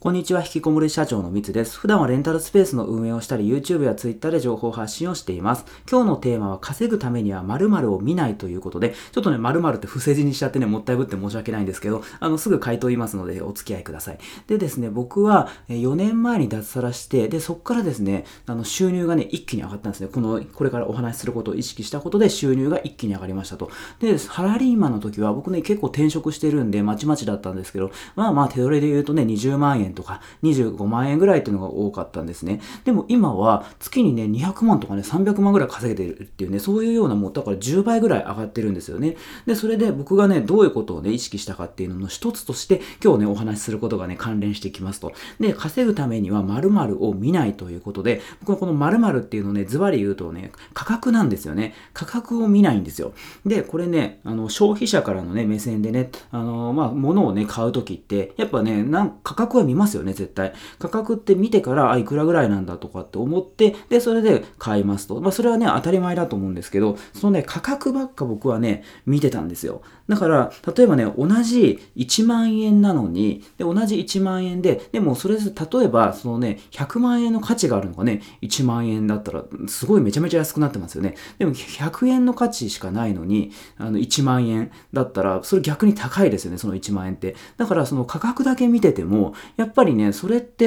[0.00, 1.76] こんにちは、引きこもり社長のみつです。
[1.76, 5.64] 普段はレンタルスペースの運営をしたり、YouTube や Twitter で情報発信をしています。
[5.90, 14.18] 今日のテーマは、稼ぐためには〇〇を見ないということで、ちょっとね、〇〇って伏せ字にしちゃってね、もったいぶって申し訳ないんですけど、あの、すぐ回答言いますので、お付き合いください。
[14.46, 20.06] でですね、僕は4年前に脱サラして、で、そっからですね、あの、収入がね、一気に上がったんですね。
[20.06, 23.68] この、これからお話しすることを意識したことで、収入が一気に上がりましたと。
[23.98, 32.60] で、サラリーマンの時は、僕ね、結構転職してるんで、まちまちだったんですけど、まあまあ、手取りで言うとね、20万円とか、25万円ぐらいっていうのが多かったんですね。
[32.84, 39.16] でも今は月にね、200万とかね、300万ぐらい稼げてるっていうね、そういうようなもう、だから10倍ぐらい上がってるんですよね。
[39.46, 45.12] で、それで僕がね、どういうことをね、意識したかっていうのの一つとして、今日ね、お話しすることがね、関連してきますと。
[45.40, 51.74] で、稼ぐためには〇〇を見ないということで、僕はこの〇〇っていうのをね、ズバリ言うとね、価格なんですよね。
[51.92, 53.12] 価格を見ないんですよ。
[53.44, 60.52] で、これね、あの、消費者からのね、目線でね、あの、まあ、物をね、買うときって、やっぱね、なん価格は見ますよね、絶対。
[60.78, 65.20] 価格って見てから、あ、いくらぐらいなんだとかって思って、で、それで買いますと。
[65.20, 69.82] まあ、それはね、当たり前だと思うんですけど、そのね、価格ばっか僕はね、見てたんですよ。
[70.08, 81.14] だから、例えばね、同じ1万円なのに、で、同じ1万円で、でもそれ、例えば、そのね、100万円の価値があるのがね、1万円だったら、すごいめちゃめちゃ安くなってますよね。
[81.38, 87.36] でも、100円の価値しかないのに、あの、1万円だったら、それ逆に高いですよね、その1万円って。
[87.58, 90.66] だから、その価格だけ見てても、やっっぱりね、それって、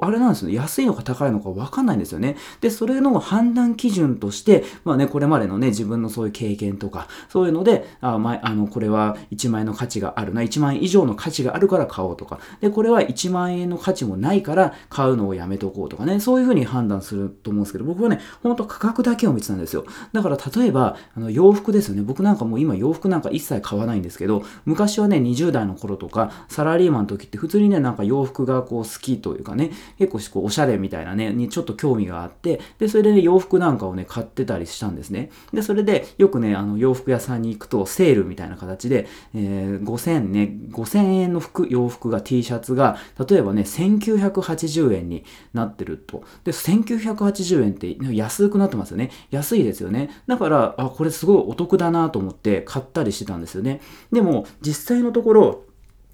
[0.00, 2.36] あれなんですよね、安いのか高いのかわかんないんですよね。
[2.60, 19.84] で、それの判断基準として、まあね、これまでのね、自分のそういう経験とか、そういうので、あ、まあ、あの、これは1万円の価値があるな、1万円以上の価値があるから買おうとか、で、これは1万円の価値もないから買うのをやめとこうとかね、そういうふうに判断すると思うんですけど、僕はね、ほんと価格だけを見てたんですよ。
[20.12, 22.02] だから例えば、あの洋服ですよね。
[22.02, 35.30] 僕なんかもう今洋服なんか一切買わないんですけど、昔はね、20代の頃とか、サラリーマンの時って普通にね、なんか洋服がこう好きというかね、結構こうおしゃれみたいなね、にちょっと興味があって、で、それでね、洋服なんかをね、買ってたりしたんですね。
[35.52, 42.96] で、それでよくね、あの洋服屋さんに行くとセールみたいな形で、えー、5000ね、5000円の服、洋服が T シャツが、
[43.28, 46.24] 例えばね、1980円になってると。
[46.44, 49.10] で、1980円って安くなってますよね。
[49.30, 50.10] 安いですよね。
[50.26, 53.80] だから、あ、これすごいお得だなと思って買ったりしてたんですよね。
[54.12, 55.64] でも、実際のところ、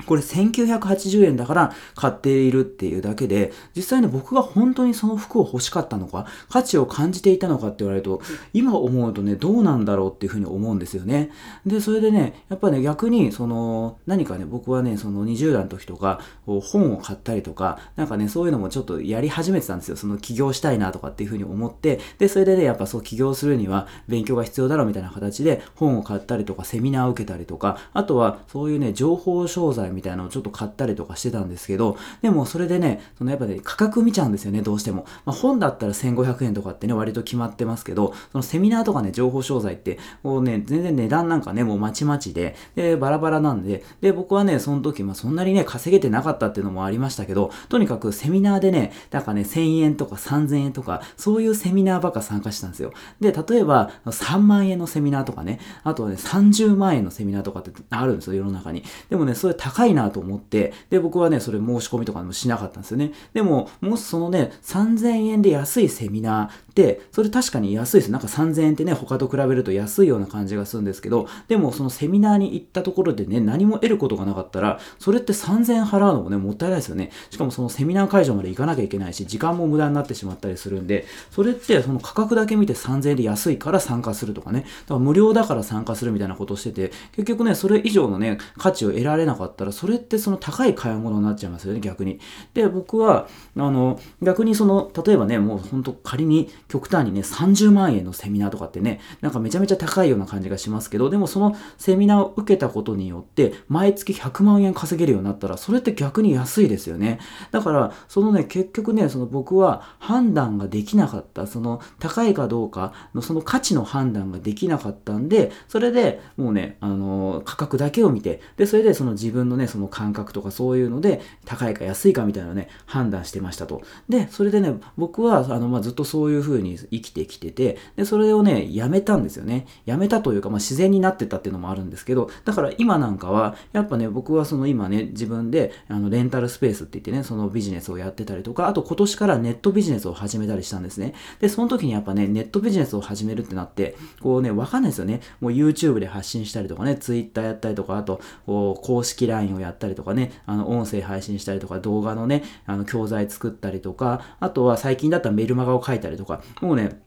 [0.04, 8.20] これ1980円だから買っているっていうだけで、実際に僕が本当にその服を欲しかったのか、価値を感じていたのかって言われると、
[8.52, 11.30] 今思うとね、どうなんだろうっていうふうに思うんですよね。
[11.64, 19.96] で、それでね、やっぱね、逆に、その、何かね、僕はね、その20代の時とか、本を買ったりとか、なんかね、そういうのもちょっとやり始めてたんですよ。
[19.96, 35.06] その起業したいなとかっていうふうに思って、で、それでね、やっぱそう起業するには勉強が必要だろうみたいな形で本を買ったりとか、セミナーを受けたりとか、あとはそういうね、情報商材みたいなのをちょっと買ったりとかしてたんですけど、でもそれでね、そのやっぱね、価格見ちゃうんですよね、どうしても。
[35.24, 52.92] まあ、本だったら1500円とかってね、割と決まってますけど、そのセミナーとかね、情報商材って、こうね、全然値段なんかね、もうまちまちで、で、バラバラなんで、で、僕はね、その時、まあ、そんなにね、稼げてなかったっていうのもありましたけど、とにかくセミナーでね、なんかね、1000円とか3000円とか、そういうセミナーばっか参加してたんですよ。
[53.20, 58.82] で、例えば、3万円のセミナーとかね、あとはね、30万円のセミナーとかってあるんですよ、世の中に。
[59.10, 63.12] でもね、それ高高いなと思って、で、僕はね、それ申し込みとかもしなかったんですよね。
[63.34, 68.10] でも、もしそのね、3000円で安いセミナーって、それ確かに安いです。
[68.10, 77.10] なんか3000円ってね、他と比べると安いような感じがするんですけど、でもそのセミナーに行ったところでね、何も得ることがなかったら、それって3000円払うのもね、もったいないですよね。
[77.28, 92.20] しかもそのセミナー会場まで行かなきゃいけないし、時間も無駄になってしまったりするんで、それってその価格だけ見て3000円で安いから参加するとかね、だから無料だから参加するみたいなことをしてて、結局ね、それ以上のね、価値を得られなかったら、それってその高い買い物になっちゃいますよね、逆に。
[92.54, 107.18] で、僕は、あの、逆にその、例えばね、もう本当仮に極端にね、30万円のセミナーとかってね、なんかめちゃめちゃ高いような感じがしますけど、でもそのセミナーを受けたことによって、毎月100万円稼げるようになったら、それって逆に安いですよね。
[107.50, 123.82] だから、そのね、結局ね、その僕は判断ができなかった、その高いかどうかのその価値の判断ができなかったんで、それでもうね、あの、価格だけを見て、で、それでその自分ね、その感覚とかそういうので、高いか安いかみたいなね、判断してましたと。
[124.08, 129.66] で、それでね、僕は、あの、まあ、ずっとそういう風に生きてきてて、で、それをね、やめたんですよね。
[129.84, 141.14] やめたというか、まあ、自然になってたっていうのもあるんですけど、だから今なんかは、やっぱね、僕はその今ね、自分で、あの、レンタルスペースって言ってね、そのビジネスをやってたりとか、あと今年からネットビジネスを始めたりしたんですね。
[141.40, 145.20] で、その時にやっぱね、ネットビジネスを始めるってなって、こうね、わかんないですよね。
[145.40, 157.00] もう YouTube で発信したりとかね、Twitter やったりとか、あと、こう公式 LINE インをやったりとかね、あの、音声配信したりとか、動画のね、あの、教材作ったりとか、あとは最近だったらメルマガを書いたりとか、もうね、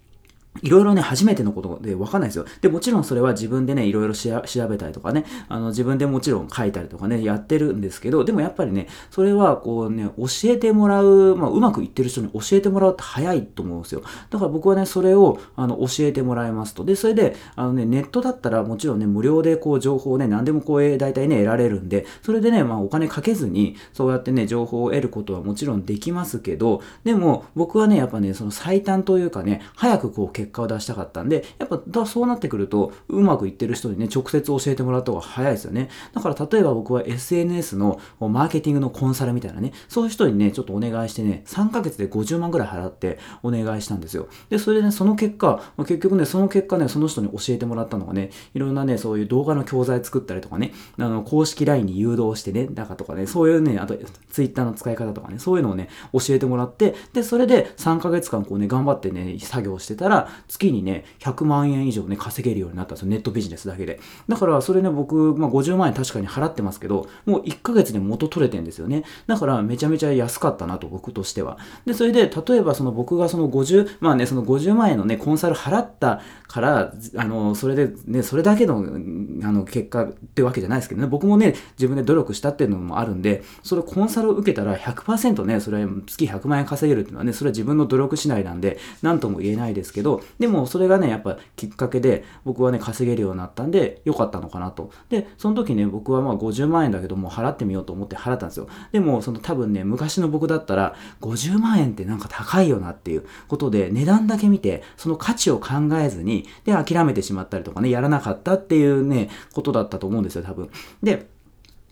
[0.61, 2.45] いろいろね、初めてのことで分かんないですよ。
[2.61, 14.01] で、もちろんそれは自分でね、いろいろ調べたりとかね、あの、自分でもちろん書いたりとかね、やってるんですけど、でもやっぱりね、それはこうね、教えてもらう、まあ、うまくいってる人に教えてもらうって早いと思うんですよ。
[14.29, 16.83] だから僕はね、それを、あの、教えてもらいますと。
[16.83, 35.89] で、それで、あのね、ネットだったらもちろんね、無料でこう、情報をね、何でもこう、大体ね、得られるんで、それでね、まあ、お金かけずに、そうやってね、情報を得ることはもちろんできますけど、でも、僕はね、やっぱね、その最短というかね、早くこう、結果を出したかったんで、やっぱだそうなってくると、うまくいってる人にね、直接教えてもらった方が早いですよね。
[36.13, 44.27] だから例えば僕は SNS のマーケティングのコンサルみたいなね、そういう人にね、ちょっとお願いしてね、3ヶ月で50万ぐらい払ってお願いしたんですよ。
[44.49, 53.97] で、それでね、その結果、結局ね、その結果ね、その人に教えてもらったのがね、いろんなね、そういう動画の教材作ったりとかね、あの、公式 LINE に誘導してね、だかとかね、そういうね、あと
[54.31, 63.09] Twitter の使い方とかね、そういうのをね、教えてもらって、で、それで3ヶ月間こうね、頑張ってね、作業してたら、月にね、100万円以上ね、稼げるようになったんですよ。
[63.09, 63.99] ネットビジネスだけで。
[64.27, 69.03] だから、それね、僕、まあ、50万円確かに払ってますけど、もう1ヶ月で元取れてんですよね。
[69.27, 71.57] だから、めちゃめちゃ安かったなと、僕としては。
[71.85, 94.91] で、それで、例えばその僕がその50、まあね、その50万円のね、コンサル払ったから、あの、それでね、それだけの、あの、結果ってわけじゃないですけどね、僕もね、自分で努力したっていうのもあるんで、それコンサルを受けたら100%ね、それ月100万円稼げるっていうのはね、それは自分の努力しないなんで、なんとも言えないですけど、でもそれがね、やっぱきっかけで、僕はね、稼げるようになったんで、良かったのかなと。
[95.09, 98.67] で、その時ね、僕はまあ50万円だけどもう払ってみようと思って払ったんですよ。
[98.91, 105.67] でも、その多分ね、昔の僕だったら、50万円ってなんか高いよなっていうことで、値段だけ見て、その価値を考
[105.99, 110.69] えずに、で、諦めてしまったりとかね、やらなかったっていうね、ことだったと思うんですよ、多分。
[111.03, 111.29] で、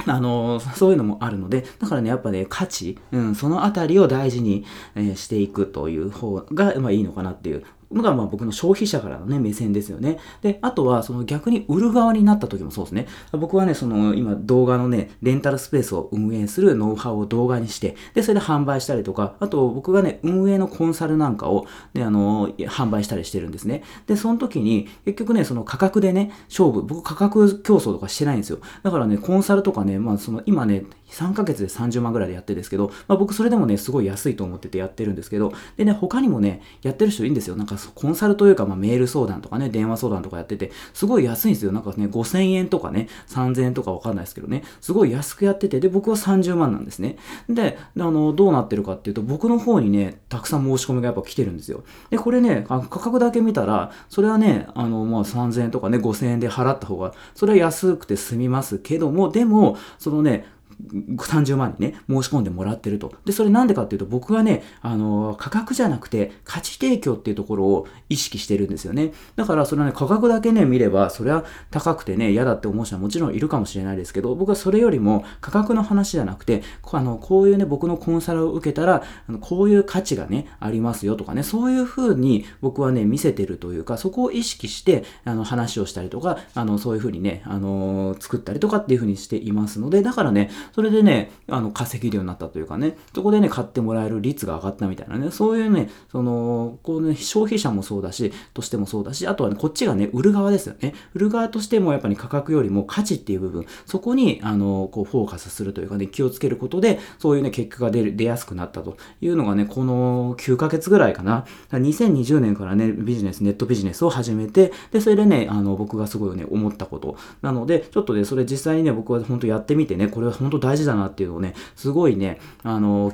[0.06, 4.65] あのそういうのもあるので、だからね、やっぱね、価値、うん、そのあたりを大事に、
[4.95, 10.17] えー、していくという方が、まあいいのかなっていうのがまあ僕の消費者からのね、目線ですよね。
[10.41, 13.07] で、あとはその逆に売る側になった時もそうですね。
[13.33, 23.83] 僕はね、その今動画のね、レンタルスペースを運営するノウハウを動画にして、で、それで販売したりとか、あと僕がね、運営のコンサルなんかをね、あの、販売したりしてるんですね。
[24.05, 28.59] で、その時に結局ね、その価格でね、勝負、僕価格競争とかしてないんですよ。
[28.83, 37.55] だからね、コンサルとかね、まあその今ね、3ヶ月で30万ぐらいでやってるんですけど、まあ僕それでもね、すごい安いと思っててやってるんですけど、でね、他にもね、やってる人いいんですよ。
[37.55, 41.71] なんかコンサルというか、まあ、メール相談とかね、電話相談とかやってて、すごい安いんですよ。
[41.71, 47.18] なんかね、5000円とかね、3000円とかわかんないですけどね、すごい安くやってて、で、僕は30万なんですね。
[47.50, 51.83] で、あの、どうなってるかっていうと、僕の方にね、たくさん申し込みがやっぱ来てるんですよ。
[52.09, 60.45] で、これね、価格だけ見たら、それはね、あの、まあ、3000円とかね、5000円で払った方が、それは安くて済みますけども、でも、そのね、
[60.85, 63.13] 30万にね、申し込んでもらってると。
[63.25, 69.12] で、それなんでかっていうと、僕はね、あの、価格じゃなくて、価値提供っていうところを意識してるんですよね。
[69.35, 100.94] だから、それはね、価格だけね、見れば、それは高くてね、嫌だって思う人はもちろんいるかもしれないですけど、僕はそれよりも価格の話じゃなくて、あの、こういうね、僕のコンサルを受けたら、あのこういう価値がね、ありますよとかね、そういう風に僕はね、見せてるというか、そこを意識して、あの、話をしたりとか、あの、そういう風にね、あの、作ったりとかっていう風にしていますので、だからね、それでね、あの、稼げるようになったというかね、そこでね、買ってもらえる率が上がったみたいなね、そういうね、その、こうね、消費者もそうだし、としてもそうだし、あとはね、こっちがね、売る側ですよね。
[101.13, 111.45] 売る側としてもやっぱり価格よりも価値っていう部分、そこに、あの、こう、フォーカスするというかね、気をつけることで、そういうね、結果が出る、出やすくなったというのがね、この9ヶ月ぐらいかな。
[111.69, 117.18] か2020年からね、ビジネス、ネットビジネスを始めて、で、それでね、あの、僕がすごいね、思ったこと。
[117.42, 123.14] なので、ちょっとね、それ実際にね、僕は本当やってみてね、これは本当大事だなっていうのをね、すごいね、あの、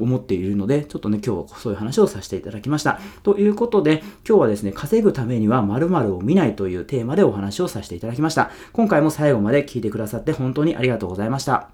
[0.00, 3.00] 思っているので、ちょっとね、今日はそういう話をさせていただきました。
[3.22, 8.50] ということで、今日はですね、稼ぐためには〇〇を見ないというテーマでお話をさせていただきました。
[8.72, 11.73] 今回も最後まで聞いてくださって本当にありがとうございました。